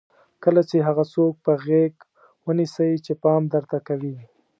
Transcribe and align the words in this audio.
کله 0.43 0.61
چې 0.69 0.77
هغه 0.87 1.03
څوک 1.13 1.33
په 1.45 1.53
غېږ 1.65 1.93
ونیسئ 2.45 2.91
چې 3.05 3.13
پام 3.23 3.41
درته 3.53 3.77
کوي. 3.87 4.15